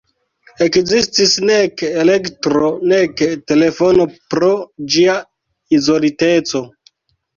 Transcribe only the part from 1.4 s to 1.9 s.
nek